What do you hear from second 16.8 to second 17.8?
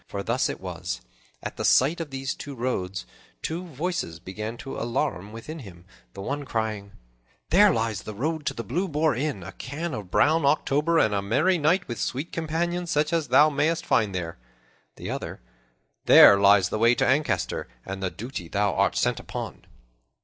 to Ancaster